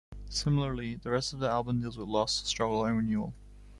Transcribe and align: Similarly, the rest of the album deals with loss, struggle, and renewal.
Similarly, 0.31 0.95
the 0.95 1.11
rest 1.11 1.31
of 1.31 1.37
the 1.37 1.47
album 1.47 1.81
deals 1.81 1.95
with 1.95 2.07
loss, 2.07 2.33
struggle, 2.33 2.83
and 2.85 2.97
renewal. 2.97 3.35